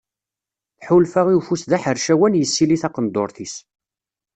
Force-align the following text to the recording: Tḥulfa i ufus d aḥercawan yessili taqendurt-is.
Tḥulfa 0.79 1.21
i 1.31 1.35
ufus 1.39 1.63
d 1.69 1.71
aḥercawan 1.77 2.37
yessili 2.39 2.77
taqendurt-is. 2.81 3.55